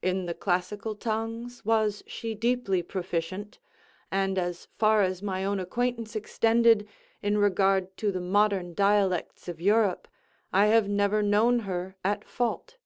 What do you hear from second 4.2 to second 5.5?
as far as my